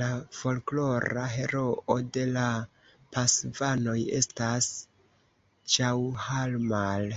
La 0.00 0.06
folklora 0.38 1.22
heroo 1.36 1.96
de 2.16 2.24
la 2.32 2.42
Pasvanoj 3.16 3.96
estas 4.18 4.68
Ĉaŭharmal. 5.76 7.10